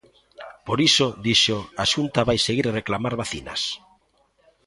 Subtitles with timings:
[0.67, 3.61] Por iso, dixo, a Xunta vai seguir "a reclamar" vacinas.